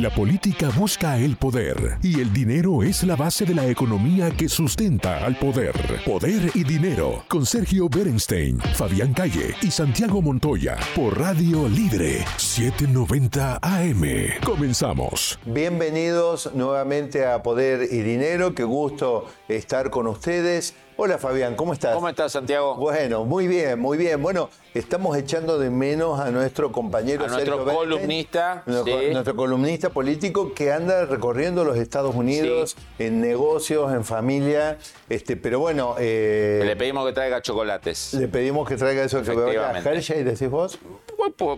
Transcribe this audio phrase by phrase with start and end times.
[0.00, 4.48] La política busca el poder y el dinero es la base de la economía que
[4.48, 5.74] sustenta al poder.
[6.06, 13.58] Poder y dinero con Sergio Berenstein, Fabián Calle y Santiago Montoya por Radio Libre 790
[13.60, 14.02] AM.
[14.42, 15.38] Comenzamos.
[15.44, 18.54] Bienvenidos nuevamente a Poder y Dinero.
[18.54, 20.74] Qué gusto estar con ustedes.
[21.02, 21.94] Hola Fabián, ¿cómo estás?
[21.94, 22.74] ¿Cómo estás, Santiago?
[22.74, 24.22] Bueno, muy bien, muy bien.
[24.22, 30.70] Bueno, estamos echando de menos a nuestro compañero a nuestro columnista, nuestro, columnista político que
[30.70, 34.76] anda recorriendo los Estados Unidos en negocios, en familia.
[35.08, 38.12] Este, pero bueno, eh, le pedimos que traiga chocolates.
[38.12, 40.78] Le pedimos que traiga eso que Hershey, decís vos.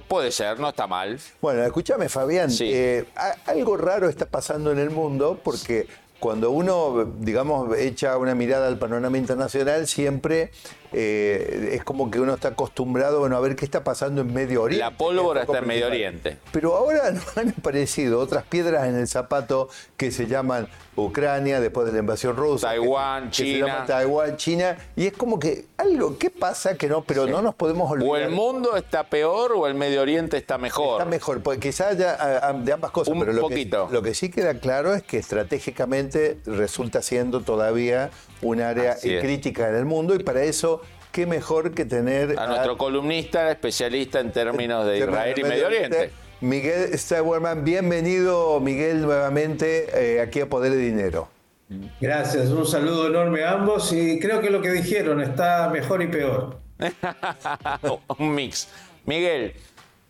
[0.06, 1.19] puede ser, no está mal.
[1.41, 2.48] Bueno, escúchame, Fabián.
[2.61, 3.06] Eh,
[3.47, 5.88] algo raro está pasando en el mundo porque
[6.22, 10.52] cuando uno, digamos, echa una mirada al panorama internacional, siempre
[10.92, 14.62] eh, es como que uno está acostumbrado bueno, a ver qué está pasando en Medio
[14.62, 14.84] Oriente.
[14.84, 16.38] La pólvora está en Medio Oriente.
[16.52, 21.86] Pero ahora nos han aparecido otras piedras en el zapato que se llaman Ucrania, después
[21.86, 22.69] de la invasión rusa.
[22.69, 23.84] Taiwán, China.
[23.86, 24.77] Taiwán, China.
[24.94, 26.77] Y es como que algo, ¿qué pasa?
[26.77, 28.11] Que no, pero no nos podemos olvidar.
[28.11, 31.00] O el mundo está peor o el Medio Oriente está mejor.
[31.00, 33.14] Está mejor, porque quizás haya de ambas cosas.
[33.14, 33.88] Un pero lo poquito.
[33.88, 38.11] Que, lo que sí queda claro es que estratégicamente resulta siendo todavía
[38.42, 40.81] un área crítica en el mundo y para eso
[41.12, 46.10] qué mejor que tener a, nuestro columnista especialista en términos de Israel y Medio Oriente.
[46.41, 51.28] Miguel Stewerman, bienvenido Miguel nuevamente eh, aquí a Poder de Dinero.
[52.00, 56.08] Gracias, un saludo enorme a ambos y creo que lo que dijeron está mejor y
[56.08, 56.58] peor.
[58.19, 58.69] un mix.
[59.04, 59.54] Miguel,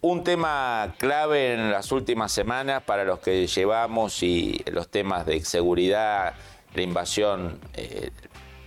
[0.01, 5.45] un tema clave en las últimas semanas para los que llevamos y los temas de
[5.45, 6.35] seguridad,
[6.75, 8.11] la invasión eh,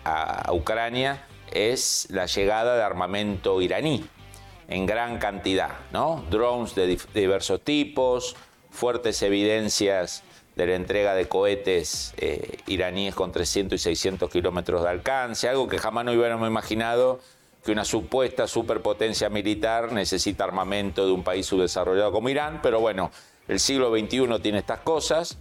[0.04, 4.06] a Ucrania es la llegada de armamento iraní
[4.68, 6.24] en gran cantidad, ¿no?
[6.30, 8.36] Drones de diversos tipos,
[8.72, 10.24] fuertes evidencias
[10.56, 15.68] de la entrega de cohetes eh, iraníes con 300 y 600 kilómetros de alcance, algo
[15.68, 17.20] que jamás no hubiéramos imaginado
[17.64, 23.12] que una supuesta superpotencia militar necesita armamento de un país subdesarrollado como Irán, pero bueno,
[23.48, 25.40] el siglo XXI tiene estas cosas.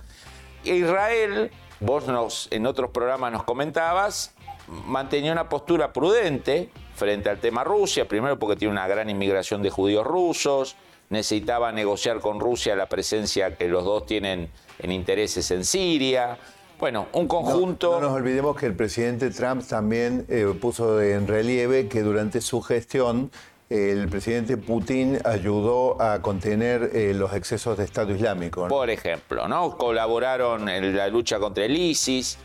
[0.65, 1.51] Israel,
[1.81, 4.35] vos nos, en otros programas nos comentabas,
[4.69, 9.71] mantenía una postura prudente frente al tema Rusia, primero porque tiene una gran inmigración de
[9.71, 10.77] judíos rusos,
[11.11, 16.39] necesitaba negociar con Rusia la presencia que los dos tienen en intereses en Siria.
[16.79, 18.01] Bueno, un conjunto...
[18.01, 22.61] No, nos olvidemos que el presidente Trump también eh, puso en relieve que durante su
[22.61, 23.31] gestión
[23.71, 28.69] el presidente Putin ayudó a contener eh, los excesos de Estado Islámico.
[28.69, 29.77] Por ejemplo, ¿no?
[29.77, 32.39] Colaboraron en la lucha contra el ISIS.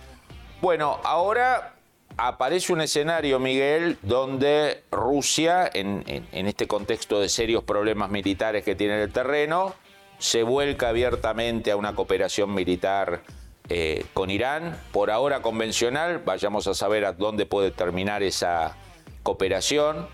[0.61, 1.73] Bueno, ahora
[2.21, 8.95] aparece un escenario, Miguel, donde Rusia, en, este contexto de serios problemas militares que tiene
[8.95, 9.73] en el terreno,
[10.17, 13.21] se vuelca abiertamente a una cooperación militar
[13.69, 18.75] eh, con Irán, por ahora convencional, vayamos a saber a dónde puede terminar esa
[19.23, 20.07] cooperación.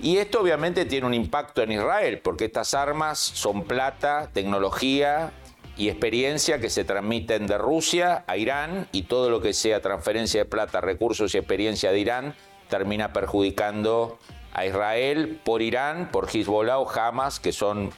[0.00, 5.32] Y esto obviamente tiene un impacto en Israel, porque estas armas son plata, tecnología
[5.76, 10.40] y experiencia que se transmiten de Rusia a Irán y todo lo que sea transferencia
[10.40, 12.34] de plata, recursos y experiencia de Irán
[12.68, 14.18] termina perjudicando
[14.52, 17.90] a Israel por Irán, por Hezbollah o Hamas, que son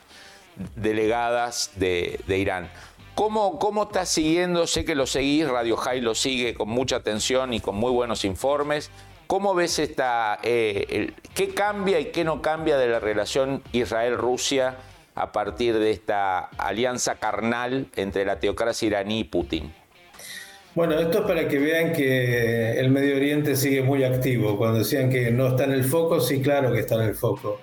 [0.75, 2.71] delegadas de, Irán.
[3.15, 4.67] ¿Cómo, ¿Cómo estás siguiendo?
[4.67, 8.25] Sé que lo seguís, Radio High lo sigue con mucha atención y con muy buenos
[8.25, 8.91] informes.
[9.27, 14.77] ¿Cómo ves esta, eh, qué cambia y qué no cambia de la relación Israel-Rusia
[15.17, 19.73] a partir de esta alianza carnal entre la teocracia iraní y Putin?
[20.75, 24.59] Bueno, esto es para que vean que el Medio Oriente sigue muy activo.
[24.59, 27.59] Cuando decían que no está en el foco, sí, claro que está en el foco.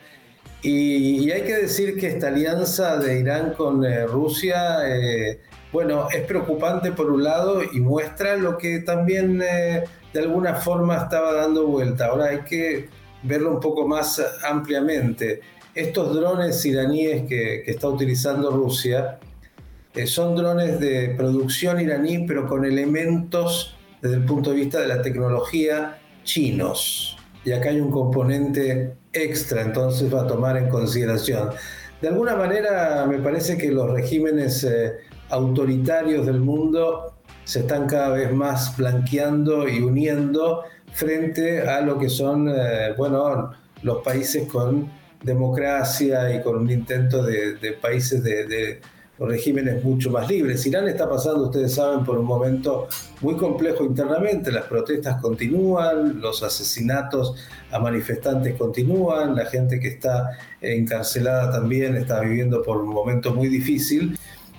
[0.64, 6.22] Y, hay que decir que esta alianza de Irán con eh, Rusia, eh, bueno, es
[6.22, 11.68] preocupante por un lado y muestra lo que también eh, de alguna forma estaba dando
[11.68, 12.08] vuelta.
[12.08, 12.90] Ahora hay que
[13.22, 15.42] verlo un poco más ampliamente
[15.76, 19.20] estos drones iraníes que, está utilizando Rusia
[19.96, 24.88] eh, son drones de producción iraní, pero con elementos desde el punto de vista de
[24.88, 27.18] la tecnología chinos.
[27.46, 31.50] Y acá hay un componente extra, entonces va a tomar en consideración.
[32.02, 34.94] De alguna manera me parece que los regímenes eh,
[35.30, 42.10] autoritarios del mundo se están cada vez más blanqueando y uniendo frente a lo que
[42.10, 44.90] son, eh, bueno, los países con
[45.24, 48.80] democracia y con un intento de, países de,
[49.20, 50.66] regímenes mucho más libres.
[50.66, 52.90] Irán está pasando, ustedes saben, por un momento
[53.22, 54.52] muy complejo internamente.
[54.52, 57.36] Las protestas continúan, los asesinatos
[57.72, 63.48] a manifestantes continúan, la gente que está encarcelada también está viviendo por un momento muy
[63.48, 64.18] difícil.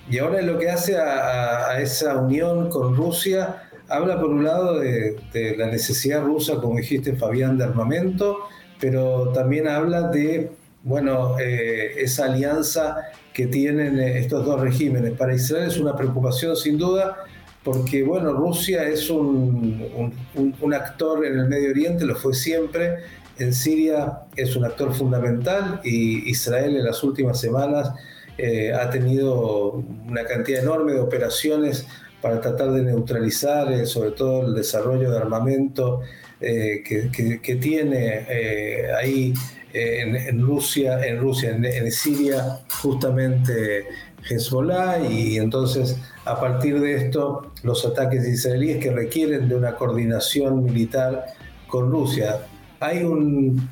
[0.09, 5.55] Y ahora lo que hace a, esa unión con Rusia, habla por un lado de,
[5.57, 8.39] la necesidad rusa, como dijiste Fabián, de armamento,
[8.79, 10.51] pero también habla de,
[10.83, 12.97] bueno, eh, esa alianza
[13.33, 15.13] que tienen estos dos regímenes.
[15.13, 17.17] Para Israel es una preocupación sin duda,
[17.63, 20.13] porque bueno, Rusia es un,
[20.61, 22.99] un, actor en el Medio Oriente, lo fue siempre,
[23.39, 27.91] en Siria es un actor fundamental y Israel en las últimas semanas
[28.37, 31.87] eh, ha tenido una cantidad enorme de operaciones
[32.21, 36.01] para tratar de neutralizar eh, sobre todo el desarrollo de armamento
[36.45, 38.25] eh, que, tiene
[38.97, 39.33] ahí
[39.73, 43.87] en, Rusia, en Rusia, en Siria, justamente
[44.29, 50.63] Hezbollah y entonces a partir de esto los ataques israelíes que requieren de una coordinación
[50.63, 51.25] militar
[51.67, 52.39] con Rusia.
[52.79, 53.69] Hay un,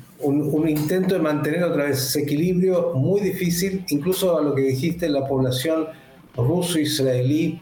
[0.68, 5.26] intento de mantener otra vez ese equilibrio muy difícil, incluso a lo que dijiste, la
[5.26, 5.86] población
[6.36, 7.60] ruso-israelí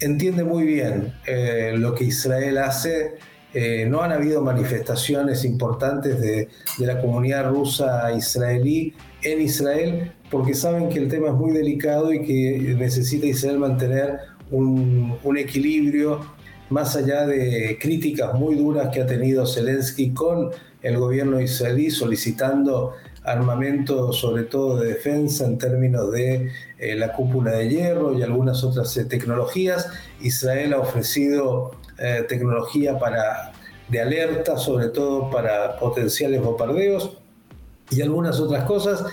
[0.00, 3.14] entiende muy bien eh, lo que Israel hace.
[3.54, 6.48] Eh, no han habido manifestaciones importantes de,
[6.78, 8.92] la comunidad rusa israelí
[9.22, 14.18] en Israel porque saben que el tema es muy delicado y que necesita Israel mantener
[14.50, 16.20] un, equilibrio
[16.68, 20.50] más allá de críticas muy duras que ha tenido Zelensky con
[20.82, 27.52] el gobierno israelí solicitando armamento sobre todo de defensa en términos de eh, la cúpula
[27.52, 29.88] de hierro y algunas otras eh, tecnologías.
[30.20, 33.52] Israel ha ofrecido eh, tecnología para,
[33.88, 37.18] de alerta, sobre todo para potenciales bombardeos
[37.90, 39.04] y algunas otras cosas,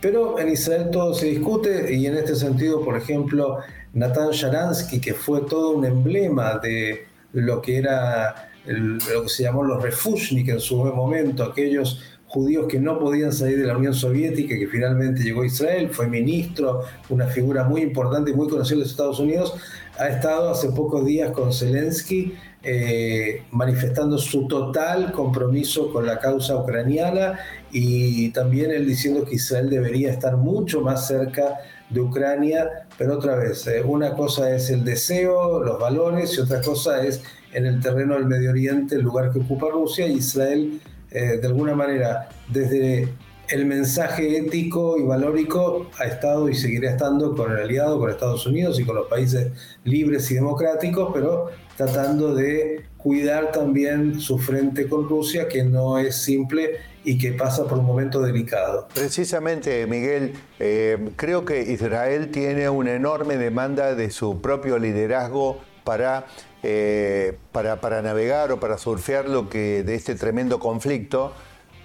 [0.00, 3.58] pero en Israel todo se discute y en este sentido, por ejemplo,
[3.92, 9.62] Natan Sharansky, que fue todo un emblema de lo que era lo que se llamó
[9.62, 12.02] los refushnik en su momento, aquellos
[12.34, 16.08] judíos que no podían salir de la Unión Soviética, que finalmente llegó a Israel, fue
[16.08, 19.54] ministro, una figura muy importante y muy conocida en los Estados Unidos,
[19.96, 22.34] ha estado hace pocos días con Zelensky
[22.64, 27.38] eh, manifestando su total compromiso con la causa ucraniana
[27.70, 31.58] y también él diciendo que Israel debería estar mucho más cerca
[31.88, 36.60] de Ucrania, pero otra vez, eh, una cosa es el deseo, los valores y otra
[36.60, 37.22] cosa es
[37.52, 40.80] en el terreno del Medio Oriente, el lugar que ocupa Rusia, Israel
[41.14, 43.08] eh, de alguna manera desde
[43.48, 48.46] el mensaje ético y valórico ha estado y seguirá estando con el aliado, con Estados
[48.46, 49.52] Unidos y con los países
[49.84, 56.16] libres y democráticos, pero tratando de cuidar también su frente con Rusia, que no es
[56.16, 58.88] simple y que pasa por un momento delicado.
[58.94, 66.26] Precisamente, Miguel, eh, creo que Israel tiene una enorme demanda de su propio liderazgo para,
[66.62, 71.32] eh, para, para navegar o para surfear lo que de este tremendo conflicto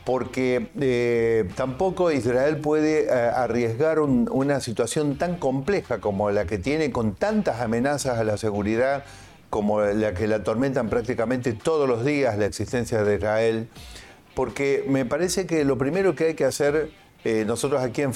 [0.05, 6.91] porque eh, tampoco Israel puede eh, arriesgar una situación tan compleja como la que tiene
[6.91, 9.03] con tantas amenazas a la seguridad
[9.51, 13.67] como la que la atormentan prácticamente todos los días la existencia de Israel,
[14.35, 16.91] porque me parece que lo primero que hay que hacer
[17.47, 18.13] nosotros aquí en,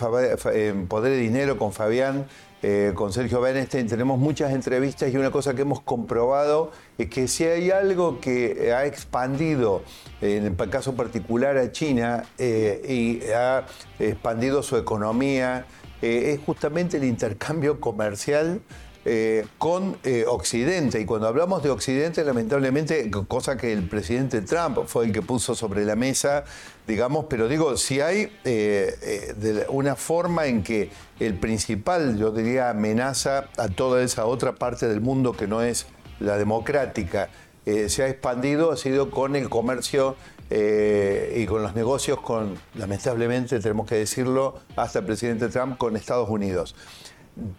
[0.53, 2.27] en Poder y Dinero con Fabián
[2.65, 7.27] eh, con Sergio Bernstein tenemos muchas entrevistas y una cosa que hemos comprobado es que
[7.27, 9.83] si hay algo que ha expandido,
[10.21, 13.65] en el caso particular a China, eh, y ha
[13.99, 15.65] expandido su economía,
[16.01, 18.61] eh, es justamente el intercambio comercial
[19.05, 21.01] eh, con eh, Occidente.
[21.01, 25.55] Y cuando hablamos de Occidente, lamentablemente, cosa que el presidente Trump fue el que puso
[25.55, 26.45] sobre la mesa,
[26.87, 30.89] digamos, pero digo, si hay eh, una forma en que
[31.19, 35.85] el principal, yo diría, amenaza a toda esa otra parte del mundo que no es
[36.21, 37.29] la democrática,
[37.65, 40.15] se ha expandido, ha sido con el comercio
[40.49, 46.29] y con los negocios con, lamentablemente tenemos que decirlo, hasta el presidente Trump con Estados
[46.29, 46.75] Unidos.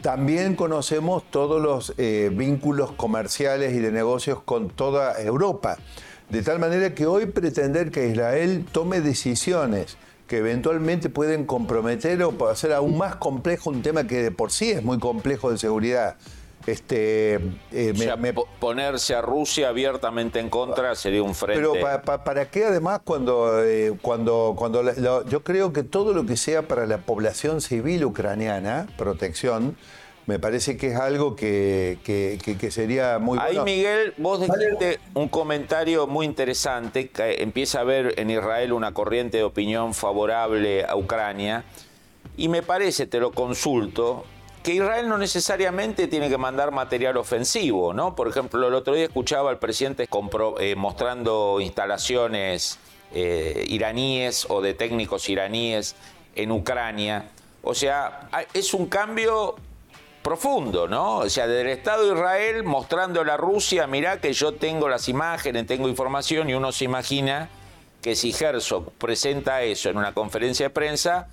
[0.02, 5.78] También conocemos todos los eh, vínculos comerciales y de negocios con toda Europa.
[6.30, 12.48] De tal manera que hoy pretender que Israel tome decisiones que eventualmente pueden comprometer o
[12.48, 16.16] hacer aún más complejo un tema que de por sí es muy complejo de seguridad,
[16.66, 17.34] este,
[17.72, 21.62] eh, ponerse a Rusia abiertamente en contra sería un frente.
[21.62, 24.82] Pero ¿para qué además cuando, eh, cuando, cuando
[25.24, 29.76] yo creo que todo lo que sea para la población civil ucraniana, protección,
[30.26, 31.98] me parece que es algo que,
[32.70, 38.30] sería muy Ahí, Miguel, vos dijiste un comentario muy interesante, que empieza a haber en
[38.30, 41.64] Israel una corriente de opinión favorable a Ucrania,
[42.36, 44.24] y me parece, te lo consulto,
[44.64, 48.16] que Israel no necesariamente tiene que mandar material ofensivo, ¿no?
[48.16, 50.08] Por ejemplo, el otro día escuchaba al presidente
[50.58, 52.78] eh, mostrando instalaciones
[53.12, 55.96] eh, iraníes o de técnicos iraníes
[56.34, 57.28] en Ucrania.
[57.62, 59.54] O sea, es un cambio
[60.22, 61.18] profundo, ¿no?
[61.18, 65.10] O sea, del Estado de Israel mostrando a la Rusia, mirá que yo tengo las
[65.10, 67.50] imágenes, tengo información y uno se imagina
[68.00, 71.28] que si Herzog presenta eso en una conferencia de prensa,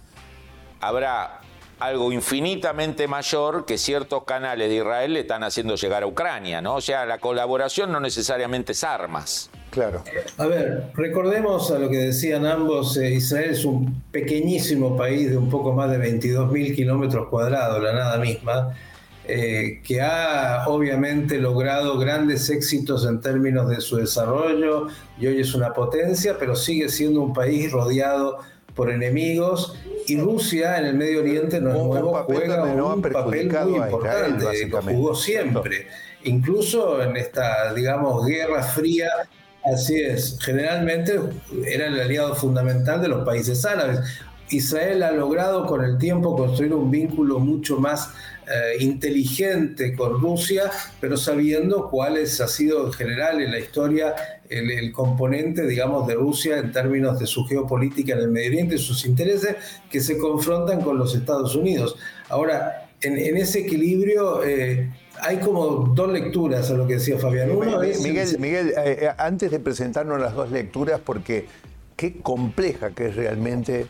[0.81, 1.39] habrá
[1.81, 6.75] algo infinitamente mayor que ciertos canales de Israel le están haciendo llegar a Ucrania, ¿no?
[6.75, 9.49] O sea, la colaboración no necesariamente es armas.
[9.71, 10.03] Claro.
[10.37, 15.37] A ver, recordemos a lo que decían ambos, eh, Israel es un pequeñísimo país de
[15.37, 18.75] un poco más de 22.000 kilómetros cuadrados, la nada misma,
[19.27, 25.55] eh, que ha obviamente logrado grandes éxitos en términos de su desarrollo y hoy es
[25.55, 28.37] una potencia, pero sigue siendo un país rodeado
[28.75, 29.75] por enemigos
[30.07, 35.87] y Rusia en el Medio Oriente no juega un papel muy importante, lo jugó siempre,
[36.23, 39.09] incluso en esta, digamos, guerra fría
[39.63, 41.19] Así es, generalmente
[41.67, 43.99] era el aliado fundamental de los países árabes.
[44.49, 48.09] Israel ha logrado con el tiempo construir un vínculo mucho más
[48.47, 54.15] eh, inteligente con Rusia, pero sabiendo cuál ha sido en general en la historia
[54.49, 59.05] el, componente, digamos, de Rusia en términos de su geopolítica en el Medio Oriente, sus
[59.05, 59.55] intereses
[59.89, 61.95] que se confrontan con los Estados Unidos.
[62.29, 64.89] Ahora, en, ese equilibrio, eh,
[65.21, 67.49] hay como dos lecturas a lo que decía Fabián.
[68.03, 71.45] Miguel, Miguel, eh, antes de presentarnos las dos lecturas, porque
[71.95, 73.85] qué compleja que es realmente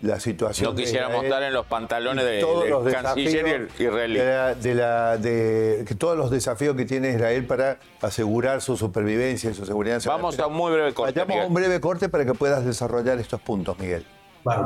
[0.00, 0.70] la situación.
[0.70, 4.18] No quisiera estar en los pantalones de, del canciller israelí.
[4.18, 9.54] De, la, de, que todos los desafíos que tiene Israel para asegurar su supervivencia y
[9.54, 10.02] su seguridad.
[10.06, 11.20] Vamos a un muy breve corte.
[11.20, 14.04] Vayamos a un breve corte para que puedas desarrollar estos puntos, Miguel.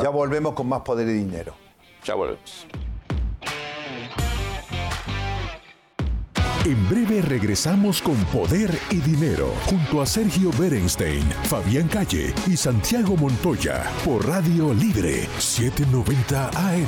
[0.02, 1.54] Ya volvemos con más poder y dinero.
[2.04, 2.66] Ya volvemos.
[6.64, 13.16] En breve regresamos con Poder y Dinero junto a Sergio Berenstein, Fabián Calle y Santiago
[13.16, 16.86] Montoya por Radio Libre 790 AM.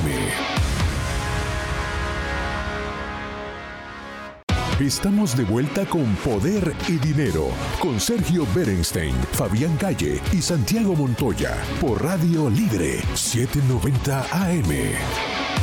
[4.78, 7.48] Estamos de vuelta con Poder y Dinero
[7.80, 15.61] con Sergio Berenstein, Fabián Calle y Santiago Montoya por Radio Libre 790 AM.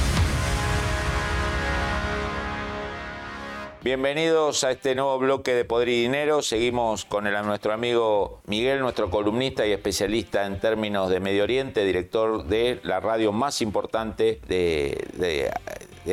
[3.82, 6.42] Bienvenidos a este nuevo bloque de Poder y Dinero.
[6.42, 11.86] Seguimos con el, nuestro amigo Miguel, nuestro columnista y especialista en términos de Medio Oriente,
[11.86, 15.50] director de la radio más importante de,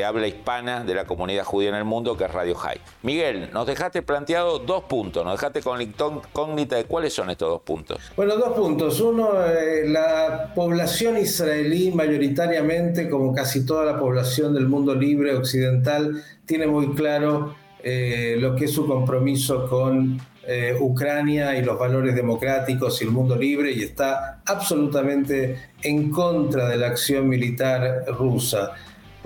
[0.04, 2.80] habla hispana de la comunidad judía en el mundo, que es Radio High.
[3.02, 7.48] Miguel, nos dejaste planteado dos puntos, nos dejaste con la incógnita de cuáles son estos
[7.48, 7.98] dos puntos.
[8.16, 9.00] Bueno, dos puntos.
[9.00, 16.22] Uno, eh, la población israelí mayoritariamente, como casi toda la población del mundo libre occidental,
[16.44, 22.14] tiene muy claro eh, lo que es su compromiso con eh, Ucrania y los valores
[22.14, 28.72] democráticos y el mundo libre y está absolutamente en contra de la acción militar rusa.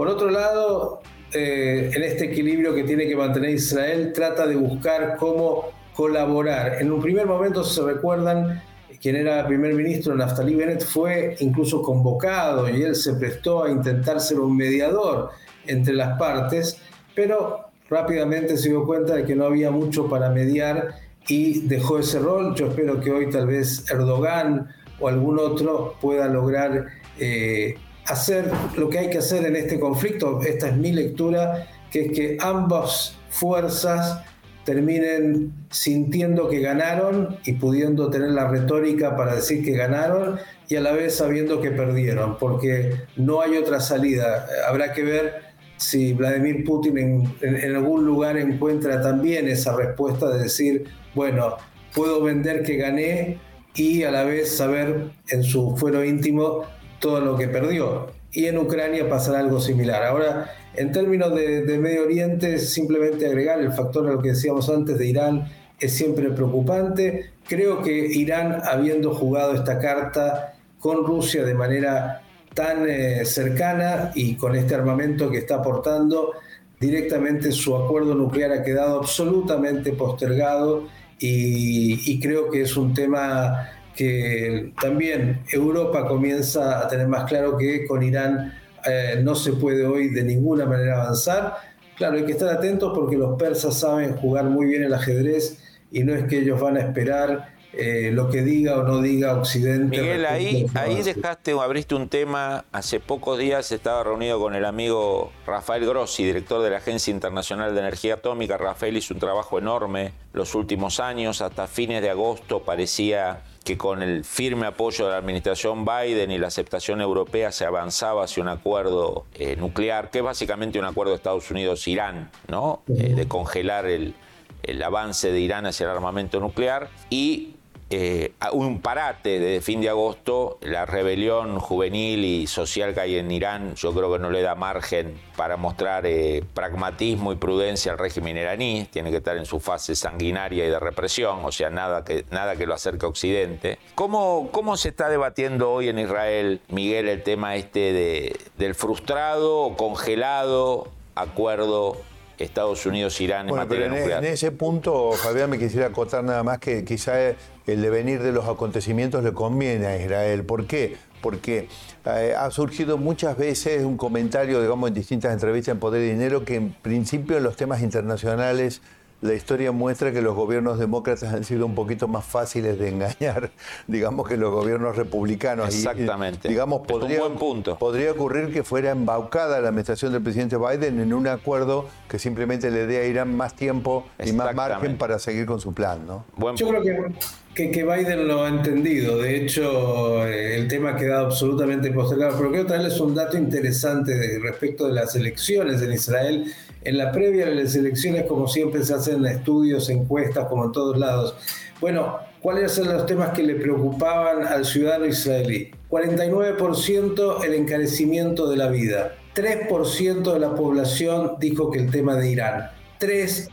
[0.01, 5.19] Por otro lado, eh, en este equilibrio que tiene que mantener Israel, trata de buscar
[5.19, 6.81] cómo colaborar.
[6.81, 8.63] En un primer momento, si se recuerdan,
[8.99, 14.21] quien era primer ministro, Naftali Bennett, fue incluso convocado y él se prestó a intentar
[14.21, 15.33] ser un mediador
[15.67, 16.79] entre las partes
[17.15, 20.95] pero rápidamente se dio cuenta de que no había mucho para mediar
[21.29, 22.55] y dejó ese rol.
[22.55, 24.67] Yo espero que hoy tal vez Erdogan
[24.99, 26.87] o algún otro pueda lograr
[27.19, 27.75] eh,
[28.11, 30.41] hacer lo que hay que hacer en este conflicto.
[30.43, 34.23] Esta es mi lectura, que es que ambas fuerzas
[34.65, 40.39] terminen sintiendo que ganaron y pudiendo tener la retórica para decir que ganaron
[40.69, 44.47] y a la vez sabiendo que perdieron, porque no hay otra salida.
[44.69, 50.85] Habrá que ver si Vladimir Putin en, algún lugar encuentra también esa respuesta de decir,
[51.15, 51.57] bueno,
[51.95, 53.39] puedo vender que gané
[53.75, 56.65] y a la vez saber en su fuero íntimo
[57.01, 58.09] todo lo que perdió.
[58.33, 60.05] Y en Ucrania pasará algo similar.
[60.05, 64.97] Ahora, en términos de, Medio Oriente, simplemente agregar el factor a lo que decíamos antes
[64.99, 65.49] de Irán
[65.81, 67.31] es siempre preocupante.
[67.49, 72.23] Creo que Irán, habiendo jugado esta carta con Rusia de manera
[72.55, 76.33] tan eh, cercana y con este armamento que está aportando,
[76.79, 80.89] directamente su acuerdo nuclear ha quedado absolutamente postergado
[81.23, 87.87] y, creo que es un tema que también Europa comienza a tener más claro que
[87.87, 88.55] con Irán
[88.87, 91.57] eh, no se puede hoy de ninguna manera avanzar.
[91.97, 95.59] Claro, hay que estar atentos porque los persas saben jugar muy bien el ajedrez
[95.91, 99.37] y no es que ellos van a esperar eh, lo que diga o no diga
[99.37, 100.01] Occidente.
[100.01, 105.31] Miguel, ahí, ahí dejaste, abriste un tema, hace pocos días estaba reunido con el amigo
[105.47, 108.57] Rafael Grossi, director de la Agencia Internacional de Energía Atómica.
[108.57, 114.03] Rafael hizo un trabajo enorme los últimos años, hasta fines de agosto parecía que con
[114.03, 118.49] el firme apoyo de la administración Biden y la aceptación europea se avanzaba hacia un
[118.49, 122.83] acuerdo eh, nuclear, que es básicamente un acuerdo de Estados Unidos-Irán, ¿no?
[122.89, 124.15] Eh, de congelar el,
[124.63, 127.55] el avance de Irán hacia el armamento nuclear y
[127.91, 133.31] eh, un parate desde fin de agosto, la rebelión juvenil y social que hay en
[133.31, 137.99] Irán, yo creo que no le da margen para mostrar eh, pragmatismo y prudencia al
[137.99, 142.05] régimen iraní, tiene que estar en su fase sanguinaria y de represión, o sea, nada
[142.05, 143.79] que, nada que lo acerque a Occidente.
[143.97, 149.59] ¿Cómo, ¿Cómo se está debatiendo hoy en Israel, Miguel, el tema este de, del frustrado
[149.59, 151.97] o congelado acuerdo
[152.41, 154.25] Estados Unidos-Irán en materia en, nuclear.
[154.25, 158.47] En ese punto, Fabián, me quisiera acotar nada más que quizá el devenir de los
[158.49, 160.45] acontecimientos le conviene a Israel.
[160.45, 160.97] ¿Por qué?
[161.21, 161.69] Porque
[162.07, 166.45] eh, ha surgido muchas veces un comentario, digamos, en distintas entrevistas en Poder y Dinero,
[166.45, 168.81] que en principio en los temas internacionales
[169.21, 173.51] la historia muestra que los gobiernos demócratas han sido un poquito más fáciles de engañar,
[173.87, 175.75] digamos, que los gobiernos republicanos.
[175.75, 176.49] Exactamente.
[176.49, 177.79] digamos, podría, un buen punto.
[177.79, 182.71] podría ocurrir que fuera embaucada la administración del presidente Biden en un acuerdo que simplemente
[182.71, 186.25] le dé a Irán más tiempo y más margen para seguir con su plan, ¿no?
[186.57, 187.13] Yo creo que,
[187.55, 189.19] que, Biden lo ha entendido.
[189.19, 192.37] De hecho, eh, el tema ha quedado absolutamente postergado.
[192.37, 196.53] Pero quiero traerles un dato interesante respecto de las elecciones en Israel
[196.83, 200.99] en la previa de las elecciones, como siempre, se hacen estudios, encuestas, como en todos
[200.99, 201.35] lados.
[201.81, 205.71] Bueno, ¿cuáles eran los temas que le preocupaban al ciudadano israelí?
[205.91, 209.13] 49% el encarecimiento de la vida.
[209.35, 212.71] 3% de la población dijo que el tema de Irán.
[212.99, 213.49] 3%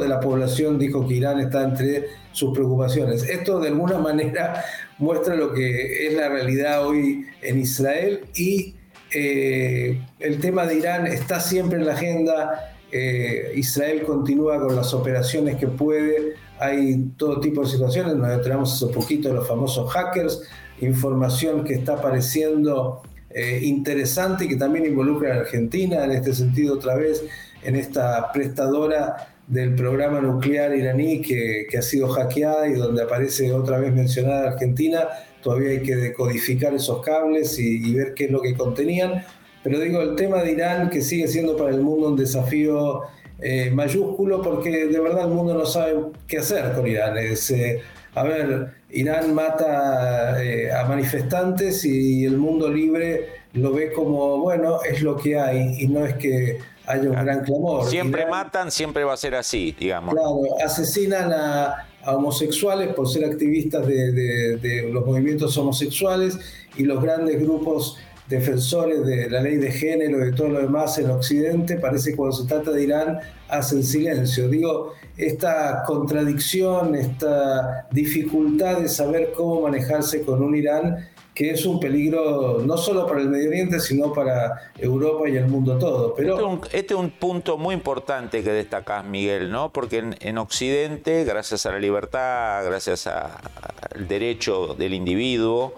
[0.00, 3.22] de la población dijo que Irán está entre sus preocupaciones.
[3.28, 4.64] Esto de alguna manera
[4.98, 8.74] muestra lo que es la realidad hoy en Israel y
[9.12, 12.74] eh, el tema de Irán está siempre en la agenda.
[12.92, 16.34] Eh, Israel continúa con las operaciones que puede.
[16.58, 18.16] Hay todo tipo de situaciones.
[18.16, 20.42] Nos tenemos hace poquito los famosos hackers,
[20.80, 26.74] información que está apareciendo eh, interesante y que también involucra a Argentina, en este sentido,
[26.74, 27.24] otra vez,
[27.64, 33.52] en esta prestadora del programa nuclear iraní que, que ha sido hackeada y donde aparece
[33.52, 35.08] otra vez mencionada Argentina
[35.44, 39.22] todavía hay que decodificar esos cables y, ver qué es lo que contenían.
[39.62, 43.02] Pero digo, el tema de Irán, que sigue siendo para el mundo un desafío
[43.40, 45.96] eh, mayúsculo, porque de verdad el mundo no sabe
[46.26, 47.18] qué hacer con Irán.
[47.18, 47.82] Es, eh,
[48.14, 54.82] a ver, Irán mata eh, a manifestantes y el mundo libre lo ve como, bueno,
[54.82, 57.86] es lo que hay y no es que haya un gran clamor.
[57.86, 60.14] Siempre matan, siempre va a ser así, digamos.
[60.14, 66.38] Claro, asesinan a, a homosexuales por ser activistas de, los movimientos homosexuales
[66.76, 70.96] y los grandes grupos defensores de la ley de género y de todo lo demás
[70.98, 74.48] en Occidente, parece que cuando se trata de Irán hacen silencio.
[74.48, 81.80] Digo, esta contradicción, esta dificultad de saber cómo manejarse con un Irán que es un
[81.80, 86.14] peligro no solo para el Medio Oriente, sino para Europa y el mundo todo.
[86.14, 86.60] Pero...
[86.72, 89.72] Este, es un, punto muy importante que destacás, Miguel, ¿no?
[89.72, 95.74] Porque en, Occidente, gracias a la libertad, gracias al derecho del individuo,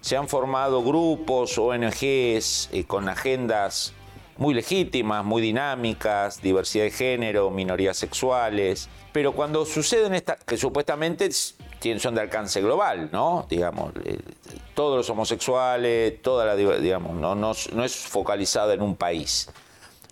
[0.00, 3.94] se han formado grupos, ONGs, eh, con agendas
[4.36, 11.28] muy legítimas, muy dinámicas, diversidad de género, minorías sexuales, pero cuando suceden estas, que supuestamente
[11.32, 13.46] son de alcance global, ¿no?
[13.50, 14.18] Digamos, eh,
[14.78, 19.50] todos los homosexuales, toda la, digamos, no, no, no es focalizada en un país.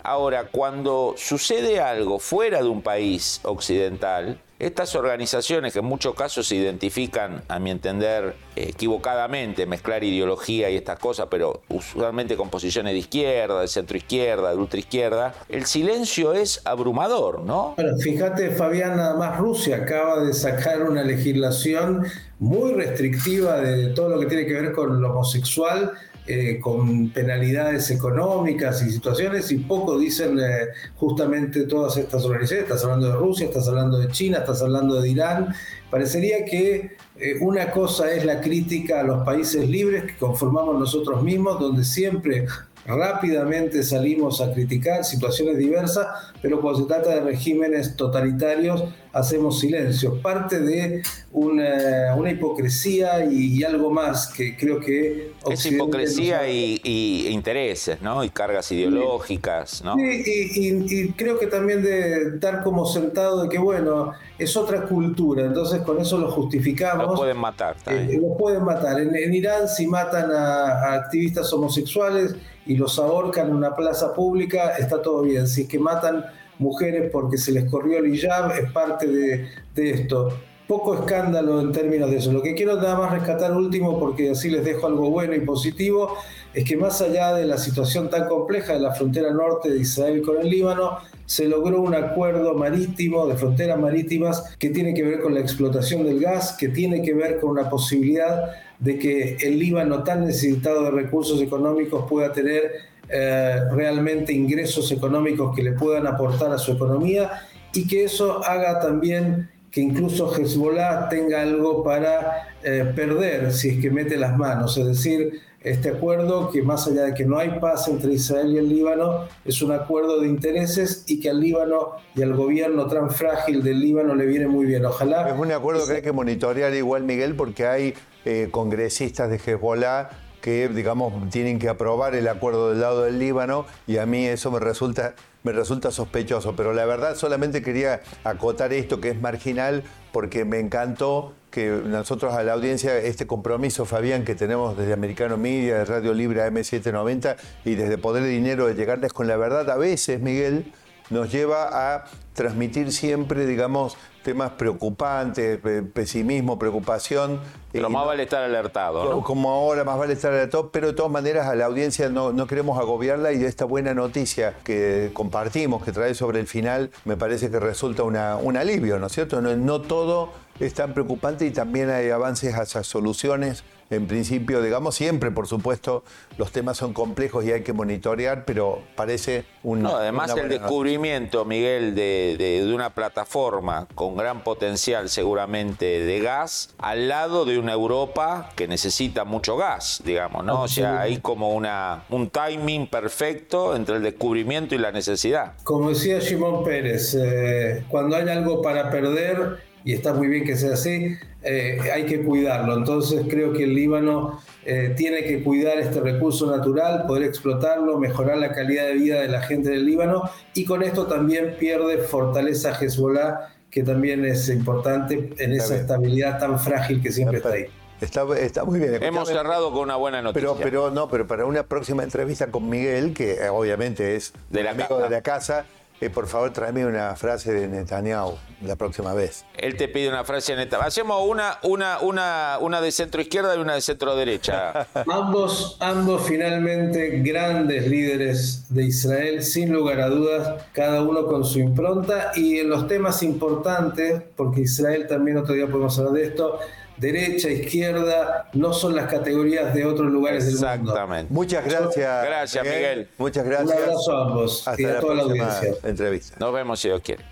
[0.02, 6.48] Ahora, cuando sucede algo fuera de un país occidental, estas organizaciones que en muchos casos
[6.48, 12.94] se identifican, a mi entender, equivocadamente, mezclar ideología y estas cosas, pero usualmente con posiciones
[12.94, 17.74] de izquierda, de centro izquierda, de ultra izquierda, el silencio es abrumador, ¿no?
[17.76, 22.06] Bueno, fíjate, Fabián, nada más Rusia acaba de sacar una legislación
[22.38, 25.92] muy restrictiva de todo lo que tiene que ver con lo homosexual
[26.28, 32.64] eh, con penalidades económicas y situaciones y poco dicen eh, justamente todas estas organizaciones.
[32.64, 35.54] Estás hablando de Rusia, estás hablando de China, estás hablando de Irán.
[35.88, 41.22] Parecería que eh, una cosa es la crítica a los países libres que conformamos nosotros
[41.22, 42.46] mismos, donde siempre
[42.86, 46.06] rápidamente salimos a criticar situaciones diversas,
[46.40, 50.20] pero cuando se trata de regímenes totalitarios hacemos silencio.
[50.20, 55.32] Parte de una, hipocresía y, algo más que creo que...
[55.50, 58.22] Es hipocresía y, intereses, ¿no?
[58.22, 59.96] Y cargas ideológicas, ¿no?
[59.98, 65.80] y, creo que también de dar como sentado de que, bueno, es otra cultura, entonces
[65.80, 67.06] con eso lo justificamos.
[67.06, 68.10] Lo pueden matar también.
[68.10, 69.00] Eh, lo pueden matar.
[69.00, 72.34] En, Irán si matan a activistas homosexuales
[72.66, 75.46] y los ahorcan en una plaza pública, está todo bien.
[75.46, 76.24] Si es que matan
[76.58, 80.36] mujeres porque se les corrió el hijab, es parte de, esto.
[80.66, 82.32] Poco escándalo en términos de eso.
[82.32, 86.16] Lo que quiero nada más rescatar último, porque así les dejo algo bueno y positivo,
[86.56, 90.22] es que más allá de la situación tan compleja de la frontera norte de Israel
[90.22, 95.20] con el Líbano, se logró un acuerdo marítimo, de fronteras marítimas, que tiene que ver
[95.20, 99.58] con la explotación del gas, que tiene que ver con una posibilidad de que el
[99.58, 102.62] Líbano tan necesitado de recursos económicos pueda tener
[103.10, 107.32] eh, realmente ingresos económicos que le puedan aportar a su economía
[107.74, 113.78] y que eso haga también que incluso Hezbollah tenga algo para eh, perder si es
[113.78, 114.74] que mete las manos.
[114.78, 118.56] Es decir, este acuerdo que más allá de que no hay paz entre Israel y
[118.56, 123.10] el Líbano, es un acuerdo de intereses y que al Líbano y al gobierno tan
[123.10, 124.82] frágil del Líbano le viene muy bien.
[124.86, 125.28] Ojalá...
[125.28, 127.92] Es un acuerdo que hay que monitorear igual, Miguel, porque hay
[128.24, 130.08] eh, congresistas de Hezbollah
[130.46, 134.52] que, digamos, tienen que aprobar el acuerdo del lado del Líbano y a mí eso
[134.52, 136.54] me resulta, me resulta sospechoso.
[136.54, 139.82] Pero la verdad solamente quería acotar esto que es marginal
[140.12, 145.36] porque me encantó que nosotros a la audiencia este compromiso, Fabián, que tenemos desde Americano
[145.36, 149.68] Media, de Radio Libre AM790 y desde Poder de Dinero de llegarles con la verdad,
[149.68, 150.72] a veces, Miguel,
[151.10, 155.58] nos lleva a transmitir siempre, digamos, temas preocupantes,
[155.94, 157.40] pesimismo, preocupación.
[157.72, 159.22] Pero más vale estar alertado, ¿no?
[159.22, 162.46] Como ahora, más vale estar alertado, pero de todas maneras a la audiencia no, no
[162.46, 167.50] queremos agobiarla y esta buena noticia que compartimos, que trae sobre el final, me parece
[167.50, 169.40] que resulta una, un alivio, ¿no es cierto?
[169.40, 174.96] No, no todo es tan preocupante y también hay avances hacia soluciones en principio, digamos,
[174.96, 176.02] siempre, por supuesto,
[176.38, 179.82] los temas son complejos y hay que monitorear, pero parece un...
[179.82, 187.08] No, además el descubrimiento, Miguel, de, una plataforma con gran potencial seguramente de gas, al
[187.08, 190.62] lado de una Europa que necesita mucho gas, digamos, ¿no?
[190.62, 195.54] O sea, hay como una, un timing perfecto entre el descubrimiento y la necesidad.
[195.62, 200.56] Como decía Simón Pérez, eh, cuando hay algo para perder, y está muy bien que
[200.56, 202.76] sea así, eh, hay que cuidarlo.
[202.76, 208.38] Entonces creo que el Líbano eh, tiene que cuidar este recurso natural, poder explotarlo, mejorar
[208.38, 212.76] la calidad de vida de la gente del Líbano y con esto también pierde fortaleza
[212.76, 217.66] Hezbollah, que también es importante en esa estabilidad tan frágil que siempre está ahí.
[218.00, 219.00] Está, muy bien.
[219.02, 220.48] Hemos cerrado con una buena noticia.
[220.58, 224.64] Pero, pero no, pero para una próxima entrevista con Miguel, que eh, obviamente es de
[224.64, 225.64] la amigo de la casa,
[226.00, 229.44] eh, por favor, tráeme una frase de Netanyahu la próxima vez.
[229.56, 230.88] Él te pide una frase de Netanyahu.
[230.88, 234.86] Hacemos una, una, una, una de centro izquierda y una de centro derecha.
[235.10, 241.58] ambos, ambos finalmente grandes líderes de Israel, sin lugar a dudas, cada uno con su
[241.60, 246.58] impronta y en los temas importantes, porque Israel también otro día podemos hablar de esto,
[246.98, 250.92] derecha, izquierda, no son las categorías de otros lugares del mundo.
[250.92, 251.32] Exactamente.
[251.32, 252.24] Muchas gracias.
[252.24, 253.08] Gracias, Miguel.
[253.18, 253.76] Muchas gracias.
[253.76, 255.74] Un abrazo a ambos y a toda la audiencia.
[255.82, 256.36] Entrevista.
[256.38, 257.24] Nos vemos si Dios quiere.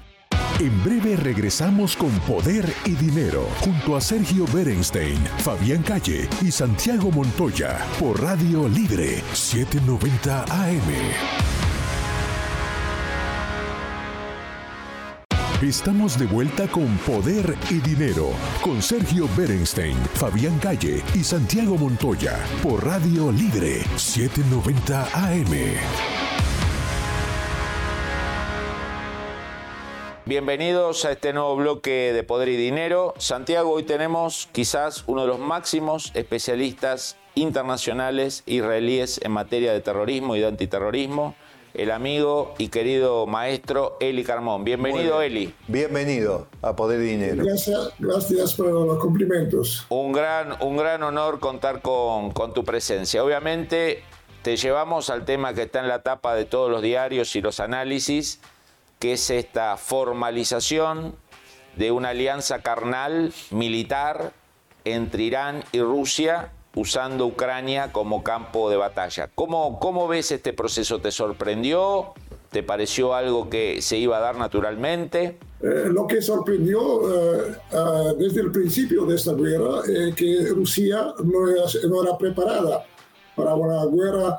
[0.60, 7.10] En breve regresamos con Poder y Dinero junto a Sergio Berenstein, Fabián Calle y Santiago
[7.10, 11.53] Montoya por Radio Libre 790 AM.
[15.64, 22.38] Estamos de vuelta con Poder y Dinero, con Sergio Berenstein, Fabián Calle y Santiago Montoya,
[22.62, 25.50] por Radio Libre 790 AM.
[30.26, 33.14] Bienvenidos a este nuevo bloque de Poder y Dinero.
[33.16, 40.36] Santiago, hoy tenemos quizás uno de los máximos especialistas internacionales israelíes en materia de terrorismo
[40.36, 41.34] y de antiterrorismo
[41.74, 44.64] el amigo y querido maestro Eli Carmón.
[44.64, 45.52] Bienvenido, Eli.
[45.66, 47.44] Bienvenido a Poder y Dinero.
[47.44, 49.84] Gracias, gracias por los cumplimientos.
[49.88, 53.24] Un gran, un gran honor contar con, con tu presencia.
[53.24, 54.04] Obviamente
[54.42, 57.58] te llevamos al tema que está en la tapa de todos los diarios y los
[57.58, 58.40] análisis,
[59.00, 61.16] que es esta formalización
[61.76, 64.32] de una alianza carnal militar
[64.84, 69.30] entre Irán y Rusia usando Ucrania como campo de batalla.
[69.34, 71.00] ¿Cómo, ¿Cómo ves este proceso?
[71.00, 72.14] ¿Te sorprendió?
[72.50, 75.38] ¿Te pareció algo que se iba a dar naturalmente?
[75.60, 81.14] Eh, lo que sorprendió eh, eh, desde el principio de esta guerra es que Rusia
[81.24, 82.84] no era, no era preparada
[83.34, 84.38] para una guerra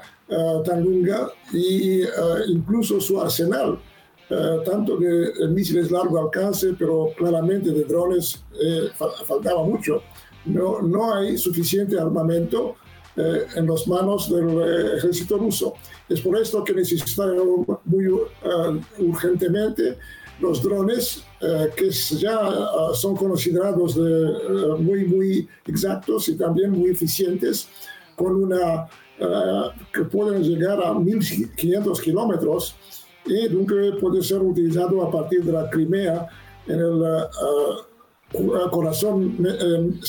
[0.64, 2.02] tan lunga y
[2.48, 3.80] incluso su arsenal
[4.64, 8.44] tanto de misiles largo alcance, pero claramente de drones
[9.28, 10.02] faltaba mucho.
[10.46, 12.76] No, no hay suficiente armamento
[13.18, 15.76] eh, en las manos del eh, ejército ruso.
[16.10, 19.98] Es por esto que necesitaron muy eh, urgentemente
[20.42, 21.24] los drones
[21.78, 22.38] que ya
[22.94, 27.70] son considerados de, muy, muy exactos y también muy eficientes,
[28.18, 28.86] con una
[29.94, 32.76] que pueden llegar a 1500 kilómetros
[33.26, 36.28] y nunca puede ser utilizado a partir de la Crimea
[36.68, 37.02] en el
[38.72, 39.38] corazón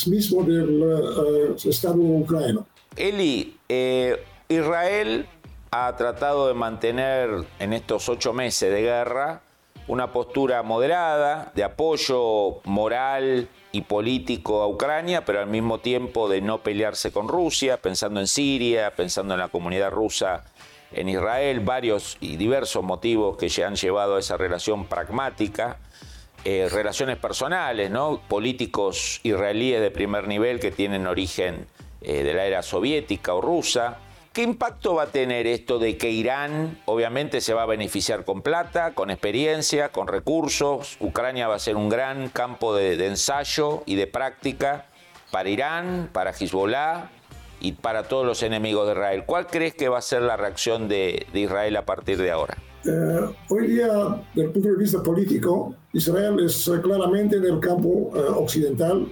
[0.07, 2.67] mismo del Estado ucraniano.
[2.97, 5.27] Eli, eh, Israel
[5.71, 9.43] ha tratado de mantener en estos ocho meses de guerra
[9.89, 16.41] una postura moderada, de apoyo moral y político a Ucrania, pero al mismo tiempo de
[16.41, 20.45] no pelearse con Rusia, pensando en Siria, pensando en la comunidad rusa
[20.93, 25.79] en Israel, varios y diversos motivos que han llevado a esa relación pragmática.
[26.49, 28.21] Eh, relaciones personales, ¿no?
[28.29, 31.67] políticos israelíes de primer nivel que tienen origen
[32.01, 33.97] eh, de la era soviética o rusa.
[34.33, 38.43] ¿Qué impacto va a tener esto de que Irán obviamente se va a beneficiar con
[38.43, 40.97] plata, con experiencia, con recursos?
[41.01, 44.87] Ucrania va a ser un gran campo de, ensayo y de práctica
[45.33, 47.11] para Irán, para Hezbollah
[47.61, 49.25] y para todos los enemigos de Israel.
[49.27, 52.57] ¿Cuál crees que va a ser la reacción de, Israel a partir de ahora?
[52.85, 53.89] Eh, hoy día,
[54.35, 59.09] desde el punto de vista político, Israel es eh, claramente en el campo occidental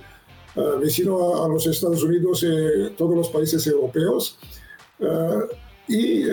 [0.57, 4.39] uh, vecino a, los Estados Unidos eh, todos los países europeos.
[5.01, 5.41] Eh,
[5.87, 6.25] y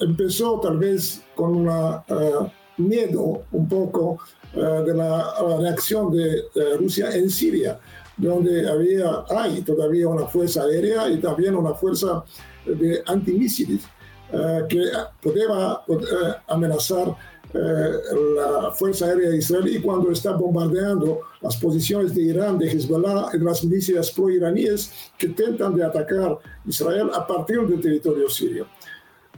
[0.00, 4.18] empezó tal vez con un miedo un poco
[4.52, 6.42] de la, reacción de
[6.76, 7.78] Rusia en Siria,
[8.18, 12.24] donde había, hay todavía una fuerza aérea y también una fuerza
[12.66, 13.82] de antimisiles
[14.68, 14.82] que
[15.22, 15.80] podía
[16.46, 17.16] amenazar
[17.54, 17.92] eh,
[18.36, 23.64] la Fuerza Aérea Israelí cuando está bombardeando las posiciones de Irán, de Hezbollah y las
[23.64, 28.66] milicias pro-iraníes que intentan de atacar Israel a partir del territorio sirio.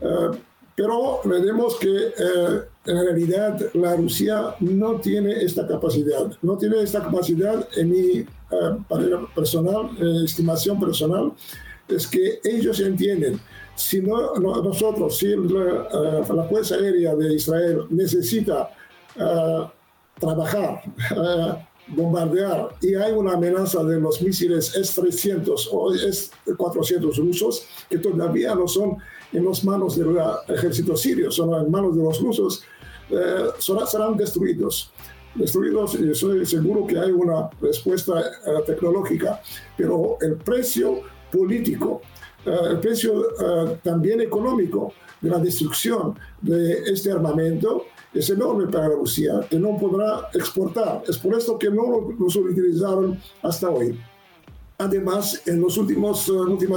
[0.01, 0.31] Eh,
[0.77, 7.03] pero vemos que eh, en realidad la Rusia no tiene esta capacidad, no tiene esta
[7.03, 8.27] capacidad en mi
[9.35, 9.91] personal,
[10.25, 11.33] estimación personal,
[11.89, 13.41] es que ellos entienden.
[13.75, 18.71] Si no, nosotros, si la, uh, Fuerza Aérea de Israel necesita
[19.17, 19.65] uh,
[20.19, 20.83] trabajar,
[21.17, 21.55] uh,
[21.91, 28.69] bombardear, y hay una amenaza de los misiles S-300 o S-400 rusos, que todavía no
[28.69, 28.97] son
[29.33, 30.17] en las manos del
[30.49, 32.65] ejército sirio, son en manos de los rusos,
[33.59, 34.93] serán destruidos.
[35.35, 38.21] Destruidos y estoy seguro que hay una respuesta
[38.67, 39.41] tecnológica,
[39.77, 42.03] pero el precio político
[42.47, 48.89] eh, el precio eh, también económico de la destrucción de este armamento es enorme para
[48.89, 51.03] Rusia, que no podrá exportar.
[51.07, 53.99] Es por esto que no lo, utilizaron hasta hoy.
[54.79, 56.21] Además, en las últimas,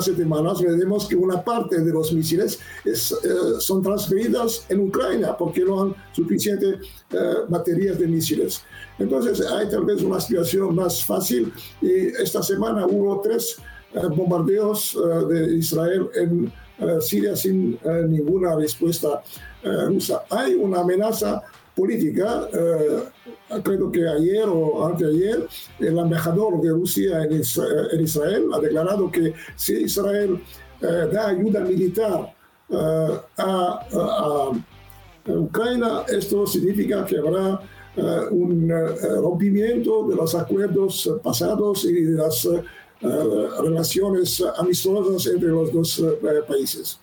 [0.03, 3.15] semanas vemos que una parte de los misiles es,
[3.59, 6.79] son transferidas en Ucrania porque no han suficientes
[7.47, 8.61] baterías de misiles.
[8.99, 13.57] Entonces hay tal vez una situación más fácil y esta semana hubo tres
[13.93, 19.23] eh, bombardeos eh, de Israel en eh, Siria sin ninguna respuesta
[19.63, 20.23] rusa.
[20.29, 21.41] Hay una amenaza
[21.75, 22.47] política.
[23.63, 25.47] creo que ayer o anteayer
[25.79, 30.41] el embajador de Rusia en Israel, ha declarado que si Israel
[30.79, 32.33] da ayuda militar
[33.37, 34.51] a,
[35.25, 37.61] Ucrania, esto significa que habrá
[38.29, 38.69] un
[39.21, 42.47] rompimiento de los acuerdos pasados y de las
[43.03, 47.01] eh, relaciones amistosas entre los dos eh, países.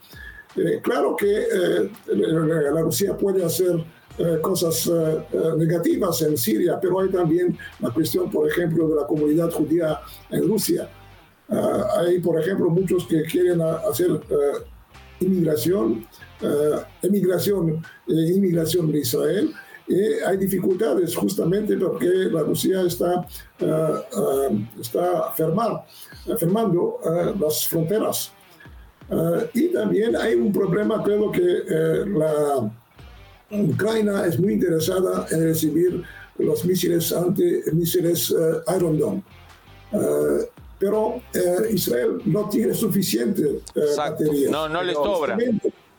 [0.56, 1.46] Eh, claro que
[2.06, 3.84] la Rusia puede hacer
[4.42, 4.90] cosas
[5.56, 10.46] negativas en Siria, pero hay también la cuestión, por ejemplo, de la comunidad judía en
[10.46, 10.88] Rusia.
[11.48, 14.20] hay, por ejemplo, muchos que quieren hacer
[15.20, 16.06] inmigración,
[17.02, 19.54] emigración e inmigración de Israel,
[19.90, 23.26] y hay dificultades justamente porque la Rusia está,
[23.60, 25.84] uh, uh, está fermar,
[26.38, 28.32] fermando uh, las fronteras.
[29.54, 31.40] Y también hay un problema, creo que
[32.06, 32.70] la
[33.50, 36.02] Ucrania es muy interesada en recibir
[36.38, 38.34] los misiles antimisiles
[38.76, 39.22] Iron Dome.
[40.78, 41.20] pero
[41.70, 43.60] Israel no tiene suficiente
[43.96, 44.50] baterías.
[44.50, 45.36] No, no le sobra.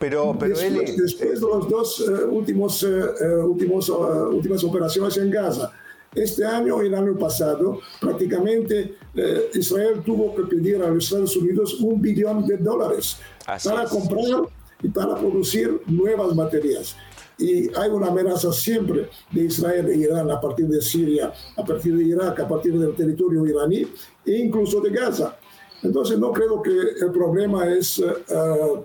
[0.02, 5.16] Pero, pero después, él, después de las dos uh, últimos, uh, últimos, uh, últimas operaciones
[5.18, 5.72] en Gaza
[6.14, 11.38] Este año y el año pasado, prácticamente eh, Israel tuvo que pedir a los Estados
[11.38, 13.18] Unidos un billón de dólares
[13.64, 14.42] para comprar
[14.84, 16.98] y para producir nuevas materias.
[17.38, 21.96] Y hay una amenaza siempre de Israel e Irán a partir de Siria, a partir
[21.96, 23.88] de Irak, a partir del territorio iraní
[24.26, 25.38] e incluso de Gaza.
[25.82, 28.00] Entonces no creo que el problema es...
[28.00, 28.84] Uh,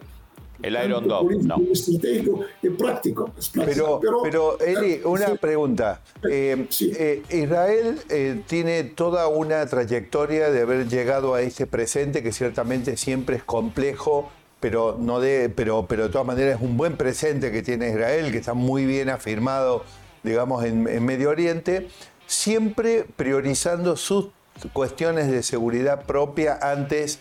[0.63, 1.57] el Iron Dome, no.
[1.71, 3.31] Estratégico y práctico.
[3.55, 6.01] Pero, pero, Eli, eh, una pregunta.
[6.29, 12.97] Eh, eh, Israel tiene toda una trayectoria de haber llegado a este presente que ciertamente
[12.97, 17.53] siempre es complejo, pero, no de, pero, pero de todas maneras es un buen presente
[17.53, 19.85] que tiene Israel, que está muy bien afirmado,
[20.23, 21.89] digamos, en, en Medio Oriente,
[22.27, 24.29] siempre priorizando sus
[24.73, 27.21] cuestiones de seguridad propia antes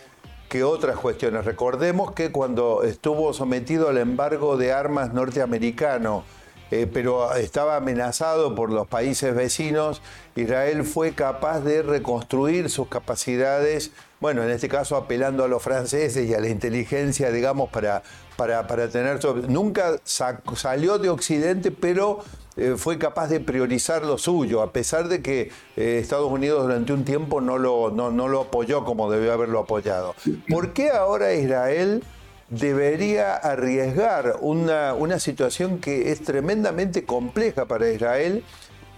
[0.49, 1.45] que otras cuestiones.
[1.45, 6.23] Recordemos que cuando estuvo sometido al embargo de armas norteamericano,
[6.71, 10.01] eh, pero estaba amenazado por los países vecinos,
[10.35, 16.29] Israel fue capaz de reconstruir sus capacidades, bueno, en este caso apelando a los franceses
[16.29, 18.03] y a la inteligencia, digamos, para,
[18.37, 19.19] para, para tener...
[19.49, 22.19] Nunca salió de Occidente, pero
[22.57, 26.93] eh, fue capaz de priorizar lo suyo, a pesar de que eh, Estados Unidos durante
[26.93, 30.15] un tiempo no lo, no, lo apoyó como debió haberlo apoyado.
[30.49, 32.01] ¿Por qué ahora Israel
[32.49, 38.43] debería arriesgar una, una situación que es tremendamente compleja para Israel?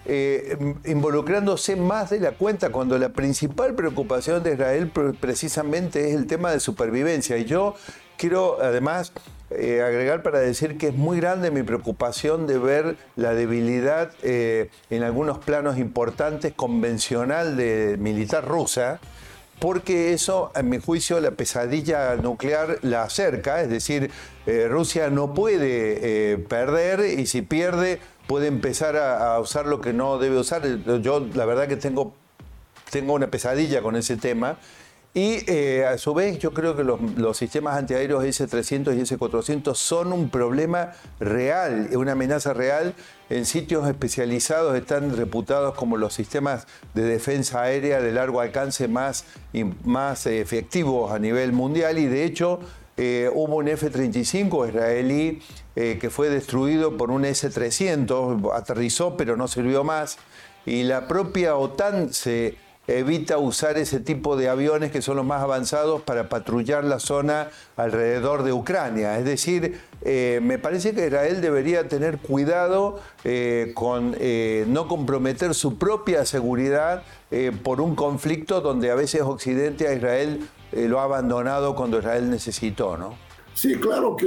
[0.09, 4.89] Eh, involucrándose más de la cuenta cuando la principal preocupación de Israel
[5.19, 7.37] precisamente es el tema de supervivencia.
[7.37, 7.75] Y yo
[8.15, 9.11] quiero además
[9.49, 14.69] eh, agregar para decir que es muy grande mi preocupación de ver la debilidad eh,
[14.89, 19.01] en algunos planos importantes convencional de militar rusa,
[19.59, 24.11] porque eso, en mi juicio, la pesadilla nuclear la acerca, es decir,
[24.69, 30.37] Rusia no puede perder y si pierde puede empezar a, usar lo que no debe
[30.37, 30.63] usar.
[31.01, 32.13] Yo la verdad que tengo,
[32.91, 34.57] tengo una pesadilla con ese tema
[35.17, 40.13] y eh, a su vez yo creo que los, sistemas antiaéreos S-300 y S-400 son
[40.13, 42.93] un problema real, una amenaza real.
[43.31, 49.25] En sitios especializados están reputados como los sistemas de defensa aérea de largo alcance más,
[49.83, 52.59] más efectivos a nivel mundial y de hecho
[52.97, 55.39] eh, hubo un F-35 israelí
[55.75, 60.17] eh, que fue destruido por un S-300, aterrizó pero no sirvió más
[60.65, 65.41] y la propia OTAN se evita usar ese tipo de aviones que son los más
[65.41, 69.19] avanzados para patrullar la zona alrededor de Ucrania.
[69.19, 75.53] Es decir, eh, me parece que Israel debería tener cuidado eh, con eh, no comprometer
[75.53, 77.03] su propia seguridad
[77.61, 82.95] por un conflicto donde a veces Occidente a Israel lo ha abandonado cuando Israel necesitó,
[82.95, 83.15] ¿no?
[83.53, 84.25] Sí, claro que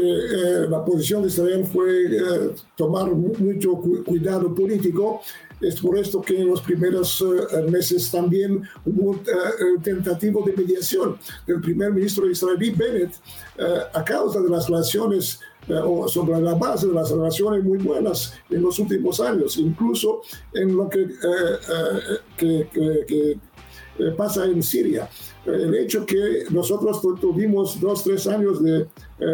[0.68, 5.22] la posición de Israel fue tomar mucho cuidado político
[5.60, 9.20] es por esto que en los primeros eh, meses también hubo eh,
[9.82, 13.14] tentativo de mediación del primer ministro israelí Bennett
[13.58, 18.34] eh, a causa de las relaciones o sobre la base de las relaciones muy buenas
[18.48, 20.22] en los últimos años, incluso
[20.54, 21.06] en lo que,
[22.36, 23.38] que,
[24.16, 25.08] pasa en Siria.
[25.44, 28.88] El hecho que nosotros tuvimos dos, tres años de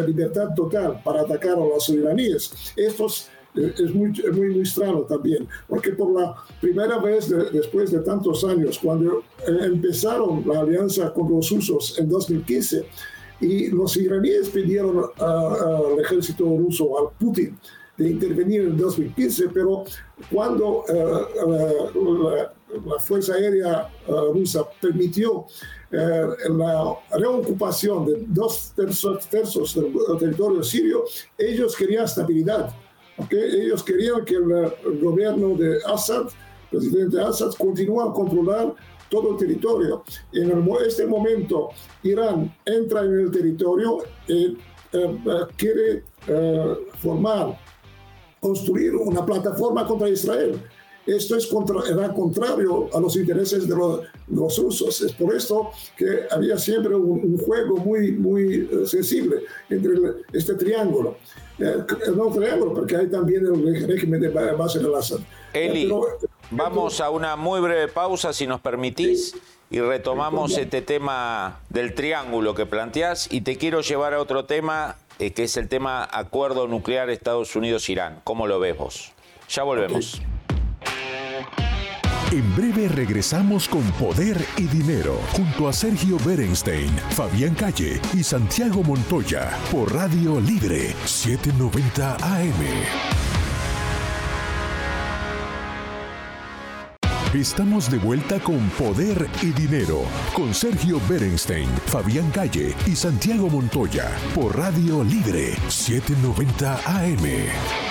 [0.04, 6.12] libertad total para atacar a los iraníes, estos es muy, muy, extraño también, porque por
[6.12, 11.98] la primera vez después de tantos años, cuando eh, empezaron la alianza con los rusos
[11.98, 12.86] en 2015,
[13.40, 17.58] y los iraníes pidieron al ejército ruso, al Putin,
[17.98, 19.84] de intervenir en 2015, pero
[20.30, 22.52] cuando eh,
[22.84, 25.46] la, Fuerza Aérea eh, rusa permitió
[25.90, 31.04] la reocupación de dos tercios, tercios del territorio sirio,
[31.38, 32.74] ellos querían estabilidad
[33.30, 36.26] ellos querían que el, gobierno de Assad,
[36.70, 38.74] presidente Assad, continúe a controlar
[39.10, 40.02] todo el territorio.
[40.32, 41.70] En este momento,
[42.02, 44.56] Irán entra en el territorio y eh,
[44.92, 45.18] eh,
[45.56, 47.58] quiere eh, formar,
[48.40, 50.60] construir una plataforma contra Israel.
[51.06, 55.02] Esto es contra, era contrario a los intereses de los, rusos.
[55.02, 59.92] Es por esto que había siempre un, juego muy, muy sensible entre
[60.32, 61.16] este triángulo.
[61.58, 61.76] Eh,
[62.14, 65.20] no triángulo, porque hay también el régimen de base de Assad.
[65.52, 65.90] Eli,
[66.50, 69.34] vamos a una muy breve pausa, si nos permitís.
[69.68, 74.96] y retomamos este tema del triángulo que planteás y te quiero llevar a otro tema
[75.18, 78.20] eh, que es el tema acuerdo nuclear Estados Unidos-Irán.
[78.22, 79.12] ¿Cómo lo ves vos?
[79.48, 80.20] Ya volvemos.
[82.32, 88.82] En breve regresamos con Poder y Dinero junto a Sergio Berenstein, Fabián Calle y Santiago
[88.82, 93.06] Montoya por Radio Libre 790 AM.
[97.32, 100.02] Estamos de vuelta con Poder y Dinero,
[100.34, 107.85] con Sergio Berenstein, Fabián Calle y Santiago Montoya, por Radio Libre 790 AM.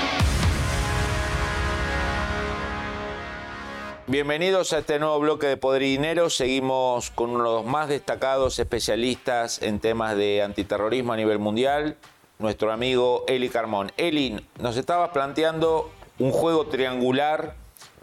[4.08, 6.30] Bienvenidos a este nuevo bloque de Poder y Dinero.
[6.30, 11.98] Seguimos con uno de los más destacados especialistas en temas de antiterrorismo a nivel mundial,
[12.38, 13.92] nuestro amigo Eli Carmón.
[13.98, 15.90] Eli, nos estabas planteando
[16.20, 17.56] un juego triangular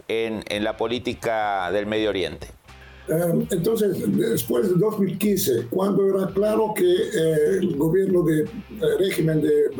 [0.09, 2.47] en, la política del Medio Oriente.
[3.07, 8.49] Eh, entonces, después de 2015, cuando era claro que eh, el gobierno de eh,
[8.99, 9.71] régimen de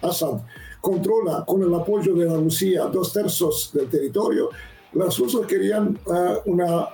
[0.00, 0.40] Assad
[0.80, 4.48] controla con el apoyo de la Rusia dos tercios del territorio,
[4.92, 5.98] los rusos querían
[6.46, 6.88] una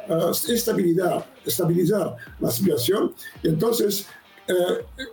[0.49, 3.13] estabilidad, estabilizar la situación.
[3.43, 4.07] Entonces,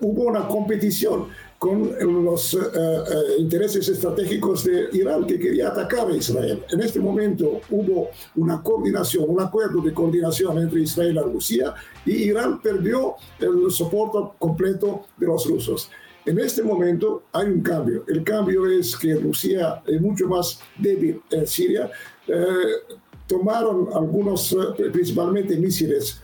[0.02, 1.28] hubo una competición
[1.64, 6.62] con los eh, eh, intereses estratégicos de Irán que quería atacar a Israel.
[6.70, 11.74] En este momento hubo una coordinación, un acuerdo de coordinación entre Israel y Rusia
[12.06, 15.90] y Irán perdió el soporte completo de los rusos.
[16.26, 18.06] En este momento hay un cambio.
[18.08, 21.92] El cambio es que Rusia es mucho más débil en Siria.
[22.28, 22.96] Eh,
[23.28, 24.56] tomaron algunos,
[24.92, 26.22] principalmente misiles,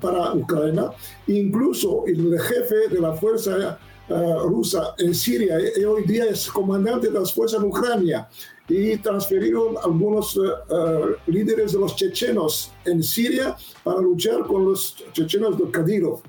[0.00, 0.92] para Ucrania.
[1.26, 5.56] Incluso el jefe de la fuerza eh, rusa en Siria
[5.88, 8.28] hoy día es comandante de las fuerzas en Ucrania
[8.68, 14.96] y transfirieron algunos eh, eh, líderes de los chechenos en Siria para luchar con los
[15.12, 16.20] chechenos de Kadyrov.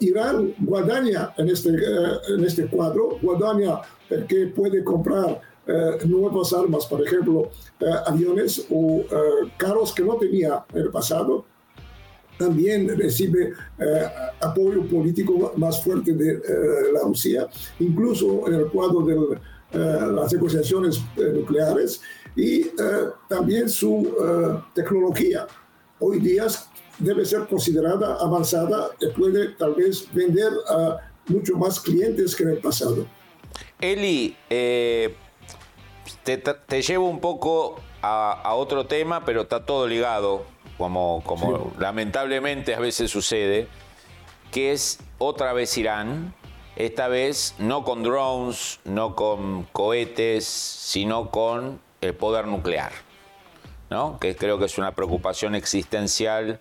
[0.00, 3.80] Irán guadaña en este, en este cuadro, guadaña
[4.28, 5.40] que puede comprar
[6.04, 7.50] nuevas armas, por ejemplo,
[8.06, 9.02] aviones o
[9.56, 11.46] carros que no tenía en el pasado,
[12.42, 14.08] también recibe eh,
[14.40, 16.40] apoyo político más fuerte de eh,
[16.92, 17.48] la Rusia,
[17.78, 22.00] incluso en el cuadro de eh, las negociaciones nucleares
[22.34, 22.64] y
[23.28, 24.08] también su
[24.74, 25.46] tecnología.
[25.98, 26.46] Hoy día
[27.02, 32.50] debe ser considerada avanzada y puede tal vez vender a mucho más clientes que en
[32.50, 33.06] el pasado.
[33.80, 40.44] Eli, te, te, llevo un poco a, a otro tema, pero está todo ligado
[40.78, 43.68] como, como lamentablemente a veces sucede,
[44.50, 46.34] que es otra vez Irán,
[46.76, 52.92] esta vez no con drones, no con cohetes, sino con el poder nuclear,
[53.90, 54.18] ¿no?
[54.18, 56.60] que creo que es una preocupación existencial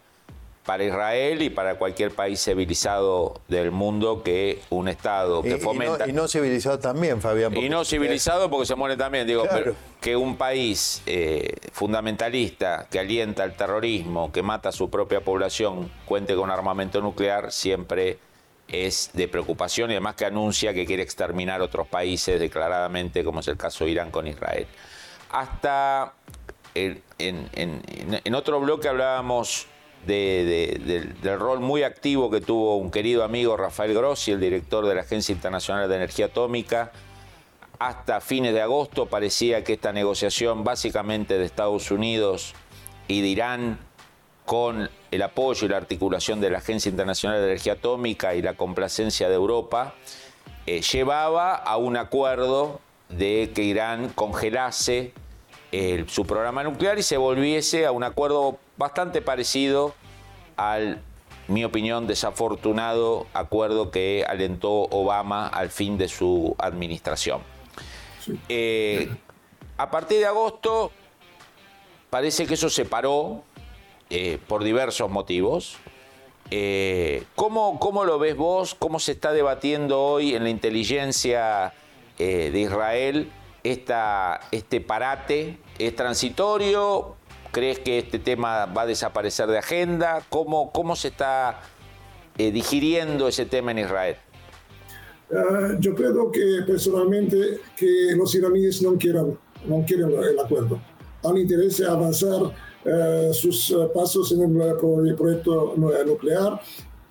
[0.66, 6.08] para Israel y para cualquier país civilizado del mundo que un Estado que fomenta.
[6.08, 7.56] Y no, civilizado también, Fabián.
[7.58, 13.00] Y no civilizado porque se muere también, digo, pero que un país eh, fundamentalista que
[13.00, 18.20] alienta el terrorismo, que mata a su propia población, cuente con armamento nuclear, siempre
[18.68, 23.48] es de preocupación y además que anuncia que quiere exterminar otros países declaradamente, como es
[23.48, 24.68] el caso de Irán con Israel.
[25.32, 26.14] Hasta
[26.76, 29.68] en, en otro bloque hablábamos
[30.06, 35.02] del rol muy activo que tuvo un querido amigo Rafael Grossi, el director de la
[35.02, 36.92] Agencia Internacional de Energía Atómica.
[37.80, 42.54] Hasta fines de agosto parecía que esta negociación básicamente de Estados Unidos
[43.08, 43.80] y de Irán
[44.46, 48.56] con el apoyo y la articulación de la Agencia Internacional de Energía Atómica y la
[48.56, 49.96] complacencia de Europa,
[50.66, 52.80] eh, llevaba a un acuerdo
[53.10, 55.14] de que Irán congelase
[56.08, 59.96] su programa nuclear y se volviese a un acuerdo bastante parecido
[60.58, 61.02] al,
[61.48, 67.42] mi opinión, desafortunado acuerdo que alentó Obama al fin de su administración.
[68.48, 69.10] Eh,
[69.78, 70.92] a partir de agosto
[72.10, 73.44] parece que eso se paró
[74.10, 75.78] eh, por diversos motivos.
[76.52, 78.76] Eh, ¿cómo, ¿cómo, lo ves vos?
[78.76, 81.74] ¿Cómo se está debatiendo hoy en la inteligencia
[82.18, 83.32] de Israel
[83.64, 85.58] esta, este parate?
[85.82, 87.16] ¿Es transitorio?
[87.52, 90.22] ¿Crees que este tema va a desaparecer de agenda?
[90.30, 91.60] ¿Cómo, cómo se está
[92.38, 94.16] eh, digiriendo ese tema en Israel?
[95.34, 100.80] Ah, yo creo que personalmente que los iraníes no quieren, no quieren el acuerdo.
[101.24, 102.54] Han interés en avanzar
[102.86, 106.62] eh, sus eh, pasos en el proyecto nuclear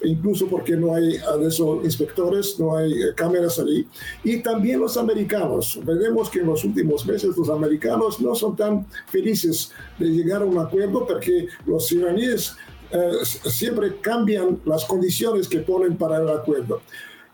[0.04, 3.86] incluso porque no hay esos inspectores, no hay eh, cámaras allí.
[4.24, 5.78] Y también los americanos.
[5.84, 10.44] Veremos que en los últimos meses los americanos no son tan felices de llegar a
[10.44, 12.54] un acuerdo porque los iraníes
[12.92, 16.80] eh, siempre cambian las condiciones que ponen para el acuerdo.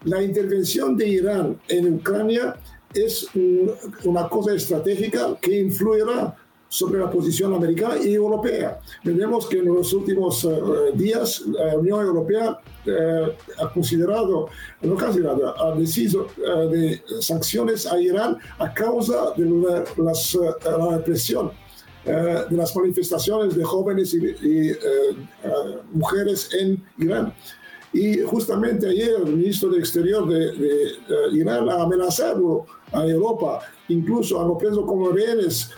[0.05, 2.57] La intervención de Irán en Ucrania
[2.95, 3.29] es
[4.05, 6.37] una cosa estratégica que influirá
[6.77, 8.79] sobre la posición americana y europea.
[9.03, 10.51] Vemos que en los últimos eh,
[10.93, 14.51] días la Unión Europea eh, ha considerado,
[14.83, 19.47] no considerado, ha decidido eh, de sanciones a Irán a causa de
[19.97, 21.51] la, represión
[22.05, 24.73] de las manifestaciones de jóvenes y,
[25.93, 27.33] mujeres en Irán.
[27.97, 30.99] Y justamente ayer el ministro de Exterior de,
[31.33, 35.71] Irán ha amenazado a Europa, incluso han preso como rehenes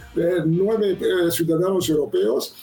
[0.46, 0.98] nueve
[1.30, 2.56] ciudadanos europeos,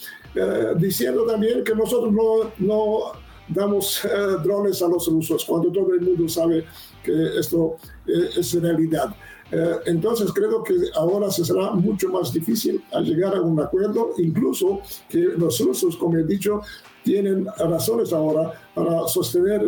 [0.78, 3.14] diciendo también que nosotros no, no
[3.48, 4.02] damos
[4.44, 6.66] drones a los rusos, cuando todo el mundo sabe
[7.02, 9.16] que esto es realidad.
[9.52, 14.82] Eh, entonces creo que ahora se será mucho más difícil llegar a un acuerdo, incluso
[15.08, 16.62] que los rusos, como he dicho,
[17.06, 19.62] tienen razones ahora para sostener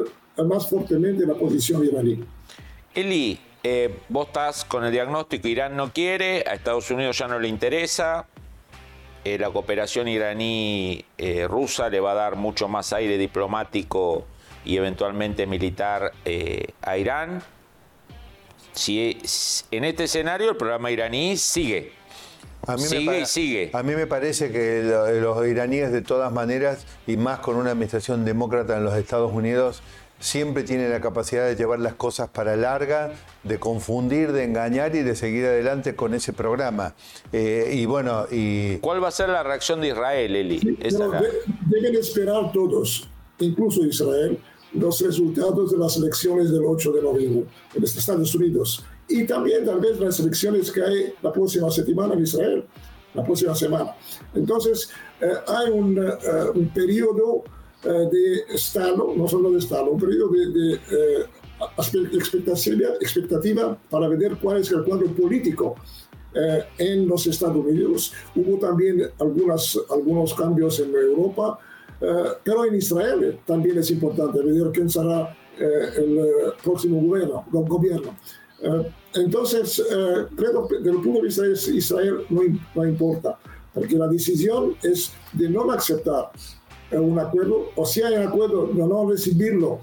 [0.45, 2.25] más fuertemente la posición iraní.
[2.93, 7.39] Eli, eh, vos estás con el diagnóstico, Irán no quiere, a Estados Unidos ya no
[7.39, 8.27] le interesa,
[9.23, 14.25] eh, la cooperación iraní-rusa le va a dar mucho más aire diplomático
[14.65, 16.11] y eventualmente militar
[16.81, 17.41] a Irán
[18.77, 19.19] si
[19.71, 21.91] en este escenario el programa iraní sigue.
[22.77, 23.69] Sigue y sigue.
[23.73, 24.83] A mí me parece que
[25.21, 29.81] los iraníes de todas maneras, y más con una administración demócrata en los Estados Unidos,
[30.19, 33.13] siempre tienen la capacidad de llevar las cosas para larga,
[33.43, 36.95] de confundir, de engañar y de seguir adelante con ese programa.
[37.31, 38.77] Eh, y bueno, y...
[38.77, 40.59] ¿Cuál va a ser la reacción de Israel, Eli?
[40.59, 43.07] deben esperar todos,
[43.39, 44.39] incluso Israel,
[44.73, 49.65] los resultados de las elecciones del 8 de noviembre en los Estados Unidos y también
[49.65, 52.65] tal vez las elecciones que hay la próxima semana en Israel,
[53.13, 53.95] la próxima semana.
[54.33, 54.89] Entonces,
[55.21, 56.11] eh, hay un, eh,
[56.53, 57.43] un periodo
[57.83, 64.37] eh, de estado, no solo de estado, un periodo de, de expectativa, expectativa para ver
[64.41, 65.75] cuál es el cuadro político
[66.77, 68.13] en los Estados Unidos.
[68.35, 71.59] Hubo también algunas, algunos cambios en Europa
[71.99, 76.23] eh, pero en Israel también es importante ver quién será eh, el eh,
[76.63, 77.45] próximo gobierno.
[77.51, 78.15] gobierno.
[79.13, 79.83] Entonces,
[80.35, 82.41] creo que desde el punto de vista de Israel no,
[82.75, 83.37] no, importa,
[83.73, 86.31] porque la decisión es de no aceptar
[86.91, 89.81] un acuerdo, o si hay un acuerdo, de no recibirlo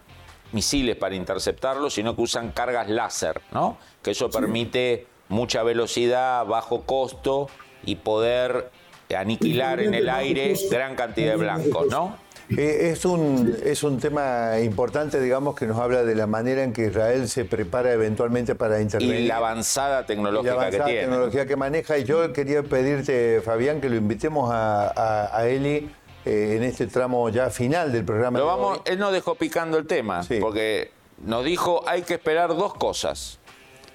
[0.51, 3.79] misiles para interceptarlos, sino que usan cargas láser, ¿no?
[4.03, 7.49] Que eso permite mucha velocidad, bajo costo
[7.83, 8.69] y poder
[9.17, 12.17] aniquilar en el aire gran cantidad de blancos, ¿no?
[12.49, 16.73] Eh, es, un, es un tema importante, digamos, que nos habla de la manera en
[16.73, 19.21] que Israel se prepara eventualmente para intervenir.
[19.21, 21.97] Y la avanzada tecnología la avanzada que tecnología que maneja.
[21.97, 25.89] Y yo quería pedirte, Fabián, que lo invitemos a, Eli
[26.25, 28.39] eh, en este tramo ya final del programa.
[28.41, 30.91] vamos, él nos dejó picando el tema, porque
[31.23, 33.39] nos dijo hay que esperar dos cosas.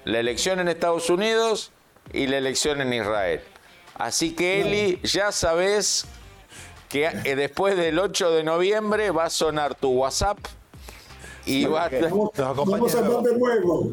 [0.03, 1.71] La elección en Estados Unidos
[2.11, 3.41] y la elección en Israel.
[3.95, 6.05] Así que Eli, ya sabes
[6.91, 10.37] que eh, después del 8 de noviembre va a sonar tu WhatsApp
[11.45, 11.89] y va a...
[11.89, 13.91] Vamos, a hablar de nuevo.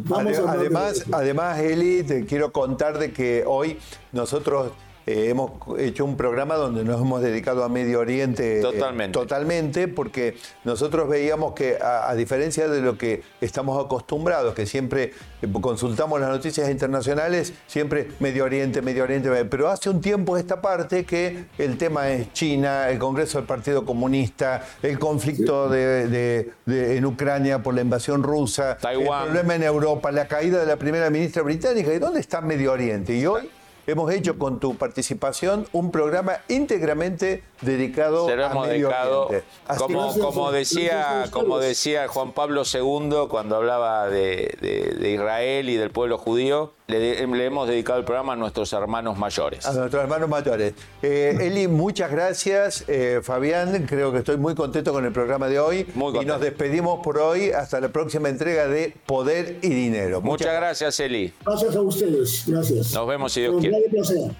[0.48, 3.78] además, además, Eli, te quiero contar de que hoy
[4.12, 4.72] nosotros
[5.08, 10.36] eh, hemos hecho un programa donde nos hemos dedicado a Medio Oriente totalmente, totalmente porque
[10.64, 15.14] nosotros veíamos que a, diferencia de lo que estamos acostumbrados, que siempre
[15.62, 21.06] consultamos las noticias internacionales, siempre Medio Oriente, Medio Oriente, pero hace un tiempo esta parte
[21.06, 27.62] que el tema es China, el Congreso del Partido Comunista, el conflicto de, en Ucrania
[27.62, 29.22] por la invasión rusa, Taiwán.
[29.22, 32.72] el problema en Europa, la caída de la primera ministra británica, ¿y dónde está Medio
[32.72, 33.16] Oriente?
[33.16, 33.48] Y hoy
[33.88, 39.44] hemos hecho con tu participación un programa íntegramente dedicado a Medio Oriente.
[39.78, 46.18] como, como, decía, como decía Juan Pablo II cuando hablaba de Israel y del pueblo
[46.18, 49.66] judío, le, hemos dedicado el programa a nuestros hermanos mayores.
[49.66, 50.72] A nuestros hermanos mayores.
[51.02, 52.84] Eh, Eli, muchas gracias.
[52.88, 55.86] Eh, Fabián, creo que estoy muy contento con el programa de hoy.
[55.94, 60.22] Muy y nos despedimos por hoy hasta la próxima entrega de Poder y Dinero.
[60.22, 61.30] Muchas, gracias, Eli.
[61.44, 62.44] Gracias a ustedes.
[62.46, 62.94] Gracias.
[62.94, 63.76] Nos vemos si Dios quiere.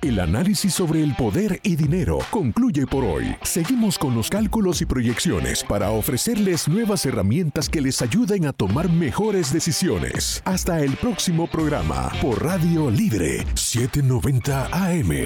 [0.01, 3.37] El análisis sobre el poder y dinero concluye por hoy.
[3.43, 8.91] Seguimos con los cálculos y proyecciones para ofrecerles nuevas herramientas que les ayuden a tomar
[8.91, 10.43] mejores decisiones.
[10.45, 15.19] Hasta el próximo programa por Radio Libre 790 AM.